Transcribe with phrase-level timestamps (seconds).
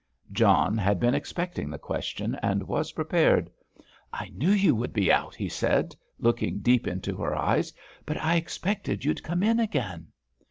[0.31, 3.51] John had been expecting the question, and was prepared.
[4.11, 7.71] "I knew you would be out," he said, looking deep into her eyes;
[8.07, 10.07] "but I expected you'd come in again!"